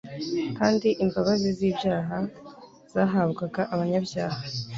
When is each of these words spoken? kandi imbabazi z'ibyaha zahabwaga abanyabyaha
kandi 0.57 0.87
imbabazi 1.03 1.47
z'ibyaha 1.57 2.17
zahabwaga 2.93 3.61
abanyabyaha 3.73 4.39